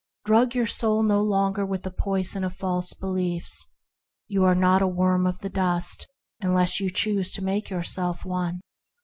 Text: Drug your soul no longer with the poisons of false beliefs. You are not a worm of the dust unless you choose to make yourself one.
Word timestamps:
Drug 0.25 0.55
your 0.55 0.65
soul 0.65 1.03
no 1.03 1.21
longer 1.21 1.63
with 1.63 1.83
the 1.83 1.91
poisons 1.91 2.43
of 2.43 2.55
false 2.55 2.95
beliefs. 2.95 3.67
You 4.27 4.43
are 4.45 4.55
not 4.55 4.81
a 4.81 4.87
worm 4.87 5.27
of 5.27 5.37
the 5.41 5.49
dust 5.49 6.07
unless 6.39 6.79
you 6.79 6.89
choose 6.89 7.29
to 7.33 7.43
make 7.43 7.69
yourself 7.69 8.25
one. 8.25 8.61